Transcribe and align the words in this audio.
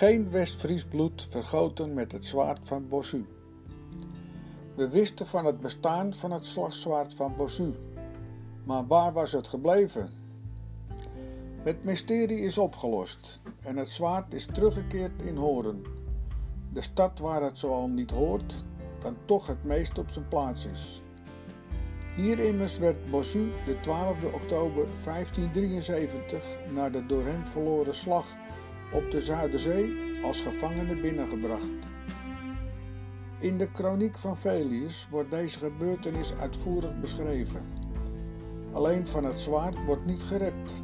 Geen 0.00 0.30
West-Fries 0.30 0.84
bloed 0.84 1.26
vergoten 1.30 1.94
met 1.94 2.12
het 2.12 2.26
zwaard 2.26 2.58
van 2.62 2.88
Bossu. 2.88 3.26
We 4.74 4.88
wisten 4.88 5.26
van 5.26 5.44
het 5.44 5.60
bestaan 5.60 6.14
van 6.14 6.30
het 6.30 6.44
slagzwaard 6.44 7.14
van 7.14 7.36
Bossu. 7.36 7.74
Maar 8.64 8.86
waar 8.86 9.12
was 9.12 9.32
het 9.32 9.48
gebleven? 9.48 10.10
Het 11.62 11.84
mysterie 11.84 12.40
is 12.40 12.58
opgelost 12.58 13.40
en 13.62 13.76
het 13.76 13.88
zwaard 13.88 14.34
is 14.34 14.46
teruggekeerd 14.46 15.22
in 15.22 15.36
Horen. 15.36 15.82
De 16.72 16.82
stad 16.82 17.18
waar 17.18 17.42
het 17.42 17.58
zoal 17.58 17.88
niet 17.88 18.10
hoort, 18.10 18.64
dan 19.00 19.16
toch 19.24 19.46
het 19.46 19.64
meest 19.64 19.98
op 19.98 20.10
zijn 20.10 20.28
plaats 20.28 20.66
is. 20.66 21.02
Hier 22.16 22.38
immers 22.38 22.78
werd 22.78 23.10
Bossu 23.10 23.50
de 23.66 23.80
12 23.80 24.24
oktober 24.32 24.86
1573 25.04 26.44
na 26.72 26.90
de 26.90 27.06
door 27.06 27.24
hem 27.24 27.46
verloren 27.46 27.94
slag 27.94 28.26
op 28.92 29.10
de 29.10 29.20
Zuiderzee 29.20 29.92
als 30.22 30.40
gevangene 30.40 30.94
binnengebracht. 30.94 31.88
In 33.38 33.58
de 33.58 33.70
kroniek 33.70 34.18
van 34.18 34.36
Velius 34.36 35.08
wordt 35.10 35.30
deze 35.30 35.58
gebeurtenis 35.58 36.32
uitvoerig 36.34 37.00
beschreven. 37.00 37.62
Alleen 38.72 39.06
van 39.06 39.24
het 39.24 39.40
zwaard 39.40 39.84
wordt 39.84 40.06
niet 40.06 40.22
gerept. 40.22 40.82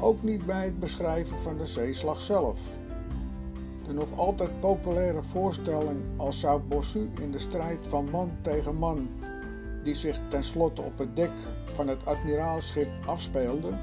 Ook 0.00 0.22
niet 0.22 0.46
bij 0.46 0.64
het 0.64 0.78
beschrijven 0.78 1.38
van 1.38 1.56
de 1.56 1.66
zeeslag 1.66 2.20
zelf. 2.20 2.60
De 3.86 3.92
nog 3.92 4.18
altijd 4.18 4.60
populaire 4.60 5.22
voorstelling 5.22 6.00
als 6.16 6.40
zou 6.40 6.60
Bossu 6.60 7.10
in 7.20 7.30
de 7.30 7.38
strijd 7.38 7.86
van 7.86 8.10
man 8.10 8.30
tegen 8.40 8.74
man, 8.74 9.08
die 9.82 9.94
zich 9.94 10.18
tenslotte 10.28 10.82
op 10.82 10.98
het 10.98 11.16
dek 11.16 11.32
van 11.74 11.88
het 11.88 12.06
admiraalschip 12.06 12.88
afspeelde, 13.06 13.78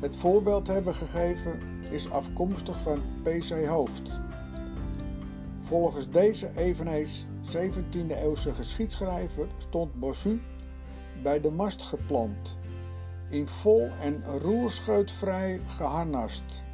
het 0.00 0.16
voorbeeld 0.16 0.66
hebben 0.66 0.94
gegeven 0.94 1.60
is 1.90 2.10
afkomstig 2.10 2.82
van 2.82 3.02
P.C. 3.22 3.66
Hoofd. 3.66 4.20
Volgens 5.60 6.10
deze 6.10 6.50
eveneens 6.56 7.26
17e-eeuwse 7.42 8.54
geschiedschrijver 8.54 9.46
stond 9.56 9.94
Bossu 9.94 10.40
bij 11.22 11.40
de 11.40 11.50
mast 11.50 11.82
geplant, 11.82 12.56
in 13.30 13.48
vol 13.48 13.88
en 14.00 14.24
roerscheutvrij 14.38 15.60
geharnast, 15.76 16.64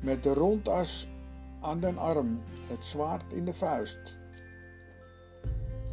met 0.00 0.22
de 0.22 0.32
rondas 0.32 1.08
aan 1.60 1.80
den 1.80 1.98
arm, 1.98 2.40
het 2.66 2.84
zwaard 2.84 3.32
in 3.32 3.44
de 3.44 3.54
vuist. 3.54 4.18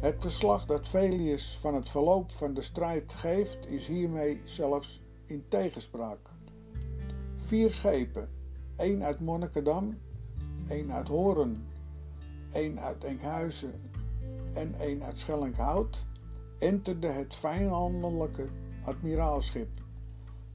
Het 0.00 0.16
verslag 0.18 0.66
dat 0.66 0.88
Velius 0.88 1.56
van 1.60 1.74
het 1.74 1.88
verloop 1.88 2.30
van 2.30 2.54
de 2.54 2.62
strijd 2.62 3.14
geeft, 3.14 3.66
is 3.66 3.86
hiermee 3.86 4.40
zelfs 4.44 5.00
in 5.26 5.44
tegenspraak. 5.48 6.35
Vier 7.46 7.70
schepen, 7.70 8.28
één 8.76 9.02
uit 9.02 9.20
Monnikendam, 9.20 9.98
één 10.68 10.92
uit 10.92 11.08
Horen, 11.08 11.66
één 12.52 12.80
uit 12.80 13.04
Enkhuizen 13.04 13.72
en 14.52 14.74
één 14.74 15.02
uit 15.02 15.18
Schellinghout, 15.18 16.06
enterde 16.58 17.06
het 17.06 17.34
vijandelijke 17.34 18.46
admiraalschip, 18.84 19.68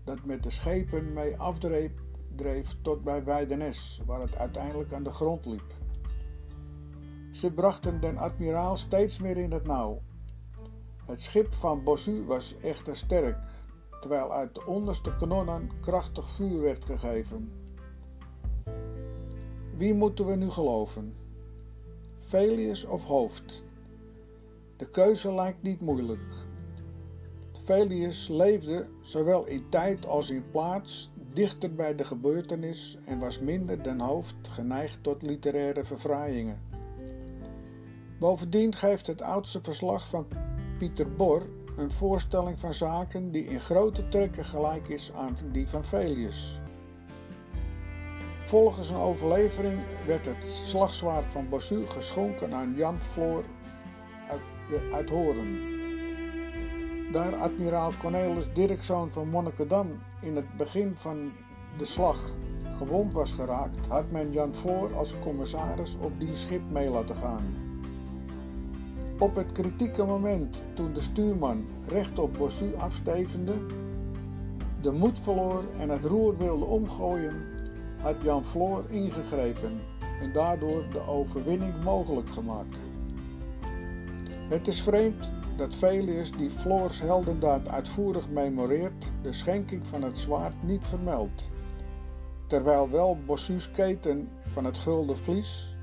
dat 0.04 0.26
met 0.26 0.44
de 0.44 0.50
schepen 0.50 1.14
mee 1.14 1.38
afdreef 1.38 1.92
dreef 2.36 2.76
tot 2.82 3.04
bij 3.04 3.24
Weidenes, 3.24 4.02
waar 4.06 4.22
het 4.22 4.36
uiteindelijk 4.36 4.94
aan 4.94 5.04
de 5.04 5.12
grond 5.12 5.46
liep. 5.46 5.74
Ze 7.32 7.52
brachten 7.52 8.00
den 8.00 8.18
admiraal 8.18 8.76
steeds 8.76 9.20
meer 9.20 9.38
in 9.38 9.52
het 9.52 9.66
nauw. 9.66 10.02
Het 11.06 11.22
schip 11.22 11.54
van 11.54 11.84
Bossu 11.84 12.26
was 12.26 12.56
echter 12.62 12.96
sterk, 12.96 13.46
terwijl 14.02 14.34
uit 14.34 14.56
de 14.56 14.66
onderste 14.66 15.16
kanonnen 15.16 15.70
krachtig 15.82 16.30
vuur 16.30 16.62
werd 16.62 16.86
gegeven. 16.86 17.52
Wie 19.78 19.94
moeten 19.94 20.26
we 20.26 20.36
nu 20.36 20.50
geloven? 20.50 21.16
Velius 22.20 22.86
of 22.86 23.06
Hoofd? 23.06 23.64
De 24.78 24.90
keuze 24.90 25.34
lijkt 25.34 25.62
niet 25.62 25.82
moeilijk. 25.82 26.32
Velius 27.64 28.28
leefde 28.28 28.88
zowel 29.02 29.46
in 29.46 29.70
tijd 29.70 30.06
als 30.06 30.30
in 30.30 30.44
plaats 30.52 31.12
dichter 31.34 31.76
bij 31.76 31.96
de 31.96 32.04
gebeurtenis 32.04 32.98
en 33.06 33.20
was 33.20 33.40
minder 33.40 33.82
dan 33.82 34.00
Hoofd 34.00 34.48
geneigd 34.48 35.04
tot 35.04 35.22
literaire 35.22 35.84
verfraaiingen. 35.84 36.62
Bovendien 38.20 38.76
geeft 38.76 39.08
het 39.08 39.22
oudste 39.22 39.62
verslag 39.62 40.10
van 40.10 40.28
Pieter 40.78 41.14
Bor 41.14 41.50
een 41.78 41.92
voorstelling 41.92 42.60
van 42.60 42.74
zaken 42.74 43.32
die 43.32 43.46
in 43.46 43.60
grote 43.60 44.08
trekken 44.08 44.46
gelijk 44.46 44.88
is 44.88 45.12
aan 45.14 45.38
die 45.52 45.68
van 45.68 45.84
Velius. 45.86 46.60
Volgens 48.46 48.90
een 48.90 48.98
overlevering 48.98 49.84
werd 50.06 50.26
het 50.26 50.50
slagzwaard 50.50 51.26
van 51.26 51.50
Bossu 51.50 51.88
geschonken 51.88 52.54
aan 52.54 52.74
Jan 52.76 53.00
Floor 53.02 53.44
uit, 54.30 54.42
uit 54.94 55.10
Horen. 55.10 55.60
Daar 57.12 57.36
admiraal 57.36 57.92
Cornelis 58.00 58.54
Dirkzoon 58.54 59.12
van 59.12 59.30
Monnikendam 59.30 59.88
in 60.22 60.36
het 60.36 60.58
begin 60.58 60.96
van 60.96 61.32
de 61.78 61.86
slag 61.86 62.36
gewond 62.78 63.14
was 63.14 63.32
geraakt, 63.32 63.88
had 63.88 64.12
men 64.12 64.32
Jan 64.32 64.56
Floor 64.56 64.96
als 64.96 65.16
commissaris 65.20 65.98
op 66.00 66.20
die 66.20 66.36
schip 66.36 66.62
mee 66.70 66.90
laten 66.90 67.16
gaan. 67.16 67.71
Op 69.22 69.36
het 69.36 69.52
kritieke 69.52 70.04
moment 70.04 70.64
toen 70.74 70.94
de 70.94 71.02
stuurman 71.02 71.66
recht 71.88 72.20
op 72.20 72.34
Bossu 72.38 72.76
afstevende, 72.76 73.54
de 74.82 74.92
moed 74.92 75.20
verloor 75.20 75.64
en 75.78 75.90
het 75.90 76.06
roer 76.06 76.38
wilde 76.38 76.66
omgooien, 76.66 77.36
had 77.98 78.16
Jan 78.24 78.46
Floor 78.46 78.84
ingegrepen 78.90 79.72
en 80.22 80.34
daardoor 80.34 80.84
de 80.92 81.00
overwinning 81.08 81.84
mogelijk 81.84 82.30
gemaakt. 82.30 82.80
Het 84.50 84.68
is 84.68 84.82
vreemd 84.82 85.32
dat 85.56 85.76
Velius, 85.76 86.32
die 86.32 86.50
Floors 86.50 87.02
heldendaad 87.02 87.68
uitvoerig 87.68 88.30
memoreert, 88.30 89.12
de 89.22 89.34
schenking 89.34 89.88
van 89.88 90.02
het 90.02 90.18
zwaard 90.18 90.64
niet 90.64 90.88
vermeldt, 90.88 91.52
terwijl 92.46 92.90
wel 92.90 93.18
Bossu's 93.26 93.72
keten 93.72 94.30
van 94.48 94.66
het 94.66 94.78
gulden 94.78 95.18
vlies, 95.18 95.76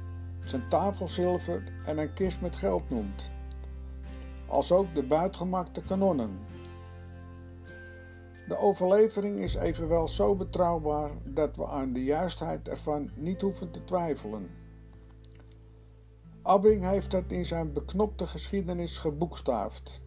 zijn 0.49 0.69
tafelzilver 0.69 1.63
en 1.87 1.99
een 1.99 2.13
kist 2.13 2.41
met 2.41 2.57
geld 2.57 2.91
noemt, 2.91 3.31
als 4.47 4.73
ook 4.73 4.95
de 4.95 5.03
buitgemakte 5.03 5.83
kanonnen. 5.83 6.39
De 8.49 8.59
overlevering 8.59 9.39
is 9.39 9.55
evenwel 9.55 10.09
zo 10.09 10.37
betrouwbaar 10.37 11.11
dat 11.25 11.57
we 11.57 11.67
aan 11.67 11.93
de 11.93 12.05
juistheid 12.05 12.69
ervan 12.69 13.11
niet 13.15 13.41
hoeven 13.41 13.71
te 13.71 13.85
twijfelen. 13.85 14.51
Abbing 16.43 16.83
heeft 16.83 17.13
het 17.13 17.33
in 17.33 17.45
zijn 17.45 17.73
beknopte 17.73 18.27
geschiedenis 18.27 18.99
geboekstaafd. 18.99 20.03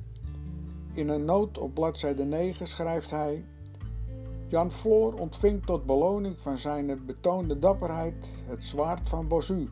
In 0.94 1.10
een 1.10 1.26
noot 1.26 1.58
op 1.58 1.74
bladzijde 1.74 2.24
9 2.24 2.68
schrijft 2.68 3.12
hij: 3.12 3.46
Jan 4.48 4.72
Floor 4.72 5.14
ontving 5.14 5.66
tot 5.66 5.86
beloning 5.86 6.40
van 6.40 6.58
zijn 6.58 7.06
betoonde 7.06 7.60
dapperheid 7.60 8.44
het 8.48 8.66
zwaard 8.66 9.10
van 9.10 9.28
Bossu, 9.28 9.70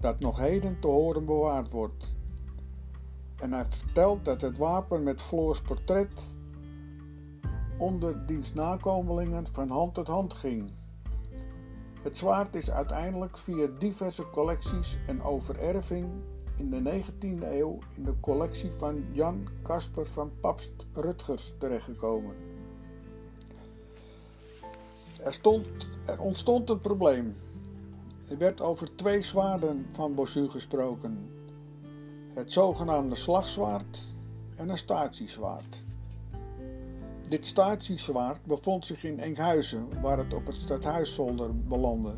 dat 0.00 0.20
nog 0.20 0.38
heden 0.38 0.80
te 0.80 0.86
horen 0.86 1.24
bewaard 1.24 1.72
wordt. 1.72 2.16
En 3.36 3.52
hij 3.52 3.64
vertelt 3.68 4.24
dat 4.24 4.40
het 4.40 4.58
wapen 4.58 5.02
met 5.02 5.22
Floors 5.22 5.60
portret 5.60 6.36
onder 7.78 8.26
diens 8.26 8.54
nakomelingen 8.54 9.46
van 9.52 9.68
hand 9.68 9.94
tot 9.94 10.06
hand 10.06 10.34
ging. 10.34 10.72
Het 12.02 12.16
zwaard 12.16 12.54
is 12.54 12.70
uiteindelijk 12.70 13.38
via 13.38 13.68
diverse 13.78 14.30
collecties 14.30 14.98
en 15.06 15.22
overerving 15.22 16.08
in 16.56 16.70
de 16.70 17.02
19e 17.02 17.42
eeuw 17.42 17.78
in 17.96 18.04
de 18.04 18.14
collectie 18.20 18.70
van 18.76 19.04
Jan 19.12 19.48
Casper 19.62 20.06
van 20.06 20.30
Papst 20.40 20.86
Rutgers 20.92 21.54
terechtgekomen. 21.58 22.34
Er, 25.22 25.32
stond, 25.32 25.68
er 26.06 26.20
ontstond 26.20 26.70
een 26.70 26.80
probleem. 26.80 27.36
Er 28.30 28.38
werd 28.38 28.60
over 28.60 28.96
twee 28.96 29.22
zwaarden 29.22 29.86
van 29.92 30.14
Bossu 30.14 30.48
gesproken: 30.48 31.30
het 32.34 32.52
zogenaamde 32.52 33.14
slagzwaard 33.14 34.16
en 34.56 34.68
een 34.68 34.78
statiezwaard. 34.78 35.84
Dit 37.26 37.46
statiezwaard 37.46 38.44
bevond 38.44 38.86
zich 38.86 39.04
in 39.04 39.18
Enkhuizen, 39.18 40.00
waar 40.00 40.18
het 40.18 40.34
op 40.34 40.46
het 40.46 40.60
stadhuiszolder 40.60 41.56
belandde. 41.56 42.14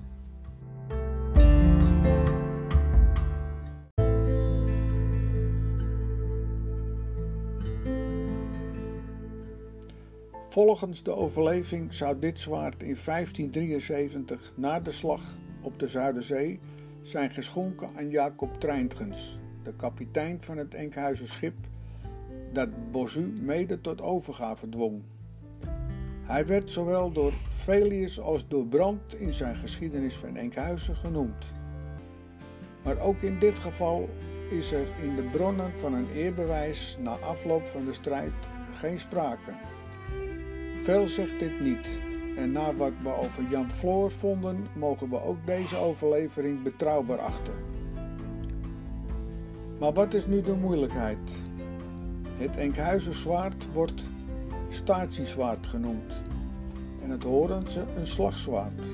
Volgens 10.48 11.02
de 11.02 11.14
overleving 11.14 11.94
zou 11.94 12.18
dit 12.18 12.40
zwaard 12.40 12.82
in 12.82 12.98
1573 13.04 14.52
na 14.56 14.80
de 14.80 14.92
slag 14.92 15.20
op 15.62 15.78
de 15.78 15.88
Zuiderzee 15.88 16.60
zijn 17.02 17.30
geschonken 17.30 17.88
aan 17.96 18.10
Jacob 18.10 18.60
Treintgens, 18.60 19.40
de 19.62 19.74
kapitein 19.74 20.42
van 20.42 20.56
het 20.56 20.74
Enkhuizen 20.74 21.28
schip 21.28 21.54
dat 22.52 22.90
Bossu 22.90 23.20
mede 23.20 23.80
tot 23.80 24.00
overgave 24.00 24.68
dwong. 24.68 25.02
Hij 26.22 26.46
werd 26.46 26.70
zowel 26.70 27.12
door 27.12 27.32
Velius 27.48 28.20
als 28.20 28.48
door 28.48 28.66
Brandt 28.66 29.14
in 29.14 29.32
zijn 29.32 29.54
geschiedenis 29.56 30.16
van 30.16 30.36
Enkhuizen 30.36 30.96
genoemd. 30.96 31.52
Maar 32.84 32.98
ook 32.98 33.20
in 33.20 33.38
dit 33.38 33.58
geval 33.58 34.08
is 34.50 34.72
er 34.72 34.86
in 35.02 35.16
de 35.16 35.22
bronnen 35.22 35.72
van 35.78 35.94
een 35.94 36.10
eerbewijs 36.10 36.98
na 37.00 37.10
afloop 37.10 37.66
van 37.66 37.84
de 37.84 37.92
strijd 37.92 38.32
geen 38.72 38.98
sprake. 38.98 39.52
Veel 40.82 41.08
zegt 41.08 41.38
dit 41.38 41.60
niet, 41.60 42.00
en 42.36 42.52
na 42.52 42.74
wat 42.74 42.92
we 43.02 43.16
over 43.16 43.42
Jan 43.50 43.70
Floor 43.70 44.10
vonden, 44.10 44.66
mogen 44.72 45.10
we 45.10 45.22
ook 45.22 45.46
deze 45.46 45.76
overlevering 45.76 46.62
betrouwbaar 46.62 47.18
achten. 47.18 47.54
Maar 49.78 49.92
wat 49.92 50.14
is 50.14 50.26
nu 50.26 50.40
de 50.40 50.54
moeilijkheid? 50.54 51.44
Het 52.36 52.56
Enkhuizen 52.56 53.14
zwaard 53.14 53.68
wordt 53.72 54.02
statiezwaard 54.68 55.66
genoemd 55.66 56.22
en 57.02 57.10
het 57.10 57.22
Horense 57.22 57.84
een 57.96 58.06
slagzwaard. 58.06 58.86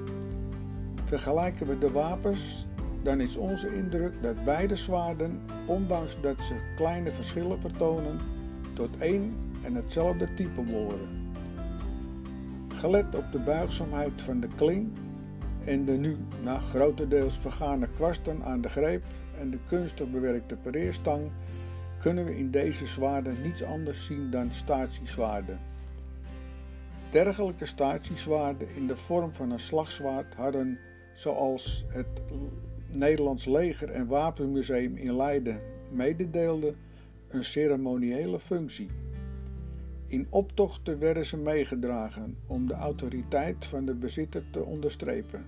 Vergelijken 1.04 1.66
we 1.66 1.78
de 1.78 1.90
wapens, 1.90 2.66
dan 3.02 3.20
is 3.20 3.36
onze 3.36 3.74
indruk 3.74 4.22
dat 4.22 4.44
beide 4.44 4.76
zwaarden, 4.76 5.40
ondanks 5.66 6.20
dat 6.20 6.42
ze 6.42 6.74
kleine 6.76 7.10
verschillen 7.10 7.60
vertonen, 7.60 8.18
tot 8.72 8.96
één 8.98 9.34
en 9.62 9.74
hetzelfde 9.74 10.34
type 10.34 10.62
behoren. 10.62 11.27
Gelet 12.78 13.14
op 13.14 13.32
de 13.32 13.38
buigzaamheid 13.38 14.22
van 14.22 14.40
de 14.40 14.48
kling 14.56 14.88
en 15.64 15.84
de 15.84 15.92
nu 15.92 16.16
na 16.42 16.58
grotendeels 16.58 17.38
vergane 17.38 17.90
kwasten 17.90 18.42
aan 18.44 18.60
de 18.60 18.68
greep 18.68 19.04
en 19.38 19.50
de 19.50 19.58
kunstig 19.68 20.10
bewerkte 20.10 20.56
pareerstang, 20.56 21.30
kunnen 21.98 22.24
we 22.24 22.38
in 22.38 22.50
deze 22.50 22.86
zwaarden 22.86 23.42
niets 23.42 23.62
anders 23.62 24.04
zien 24.04 24.30
dan 24.30 24.52
statiezwaarden. 24.52 25.58
Dergelijke 27.10 27.66
statiezwaarden 27.66 28.68
in 28.74 28.86
de 28.86 28.96
vorm 28.96 29.34
van 29.34 29.50
een 29.50 29.60
slagzwaard 29.60 30.34
hadden, 30.34 30.78
zoals 31.14 31.84
het 31.88 32.22
Nederlands 32.96 33.44
Leger 33.44 33.90
en 33.90 34.06
Wapenmuseum 34.06 34.96
in 34.96 35.16
Leiden 35.16 35.60
mededeelde, 35.90 36.74
een 37.28 37.44
ceremoniële 37.44 38.38
functie. 38.38 38.90
In 40.08 40.26
optochten 40.30 40.98
werden 40.98 41.26
ze 41.26 41.36
meegedragen 41.36 42.36
om 42.46 42.66
de 42.66 42.74
autoriteit 42.74 43.66
van 43.66 43.84
de 43.84 43.94
bezitter 43.94 44.50
te 44.50 44.64
onderstrepen. 44.64 45.44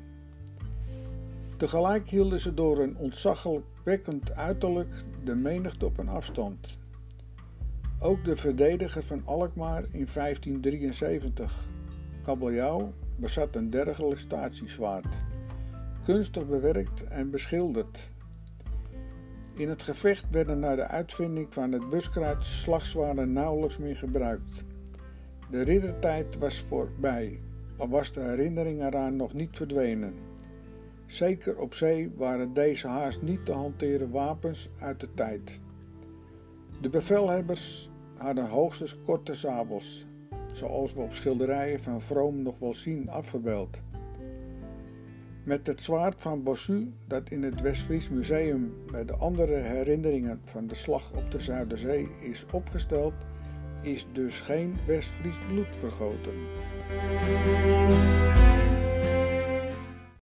Tegelijk 1.57 2.09
hielden 2.09 2.41
ze 2.41 2.55
door 2.55 2.79
een 2.79 2.97
ontzagwekkend 2.97 4.35
uiterlijk 4.35 4.95
de 5.25 5.35
menigte 5.35 5.85
op 5.85 5.99
een 5.99 6.09
afstand. 6.09 6.79
Ook 7.99 8.25
de 8.25 8.37
verdediger 8.37 9.03
van 9.03 9.23
Alkmaar 9.25 9.83
in 9.83 10.09
1573, 10.15 11.69
kabeljauw, 12.23 12.93
bezat 13.17 13.57
een 13.57 13.71
dergelijk 13.71 14.21
statiezwaard, 14.21 15.23
kunstig 16.05 16.47
bewerkt 16.47 17.05
en 17.05 17.31
beschilderd. 17.31 18.11
In 19.61 19.69
het 19.69 19.83
gevecht 19.83 20.25
werden 20.31 20.59
na 20.59 20.75
de 20.77 20.87
uitvinding 20.87 21.47
van 21.51 21.73
het 21.73 21.91
buskruid 21.91 22.45
slagzwaarden 22.45 23.33
nauwelijks 23.33 23.79
meer 23.79 23.97
gebruikt. 23.97 24.65
De 25.51 25.63
riddertijd 25.63 26.39
was 26.39 26.61
voorbij, 26.61 27.41
al 27.77 27.89
was 27.89 28.13
de 28.13 28.21
herinnering 28.21 28.83
eraan 28.83 29.17
nog 29.17 29.33
niet 29.33 29.57
verdwenen. 29.57 30.15
Zeker 31.07 31.59
op 31.59 31.75
zee 31.75 32.13
waren 32.17 32.53
deze 32.53 32.89
haast 32.89 33.23
niet 33.23 33.47
te 33.47 33.53
hanteren 33.53 34.11
wapens 34.11 34.69
uit 34.79 35.01
de 35.01 35.15
tijd. 35.15 35.63
De 36.81 36.89
bevelhebbers 36.89 37.91
hadden 38.17 38.49
hoogstens 38.49 38.99
korte 39.05 39.35
sabels, 39.35 40.07
zoals 40.53 40.93
we 40.93 41.01
op 41.01 41.15
schilderijen 41.15 41.81
van 41.81 42.01
Vroom 42.01 42.43
nog 42.43 42.59
wel 42.59 42.75
zien 42.75 43.09
afgebeeld. 43.09 43.83
Met 45.45 45.67
het 45.67 45.83
zwaard 45.83 46.21
van 46.21 46.43
Bossu, 46.43 46.93
dat 47.07 47.31
in 47.31 47.43
het 47.43 47.61
Westfries 47.61 48.09
Museum 48.09 48.75
bij 48.91 49.05
de 49.05 49.17
andere 49.17 49.55
herinneringen 49.55 50.41
van 50.45 50.67
de 50.67 50.75
slag 50.75 51.13
op 51.13 51.31
de 51.31 51.41
Zuiderzee 51.41 52.09
is 52.21 52.45
opgesteld, 52.53 53.15
is 53.83 54.07
dus 54.13 54.41
geen 54.41 54.79
Westfries 54.87 55.39
bloed 55.49 55.77
vergoten. 55.77 56.33